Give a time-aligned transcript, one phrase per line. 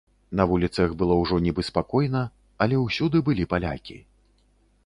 [0.39, 2.21] На вуліцах было ўжо нібы спакойна,
[2.67, 3.97] але ўсюды былі палякі.